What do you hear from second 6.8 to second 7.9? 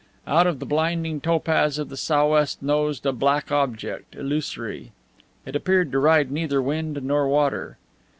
nor water.